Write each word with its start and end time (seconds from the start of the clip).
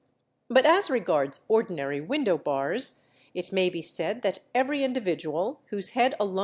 But 0.49 0.65
as 0.65 0.89
regards 0.89 1.41
ordinary 1.47 2.01
indow 2.01 2.43
bars 2.43 3.03
it 3.35 3.51
may 3.53 3.69
be 3.69 3.83
said 3.83 4.23
that 4.23 4.39
every 4.51 4.83
individual 4.83 5.61
whose 5.67 5.91
head 5.91 6.13
alone 6.19 6.35
\ 6.35 6.35
720 6.37 6.39